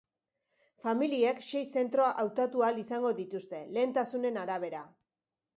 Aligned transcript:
Familiek 0.85 1.43
sei 1.51 1.61
zentro 1.81 2.09
hautatu 2.25 2.65
ahal 2.69 2.81
izango 2.85 3.15
dituzte, 3.21 3.63
lehentasunen 3.77 4.45
arabera. 4.47 4.83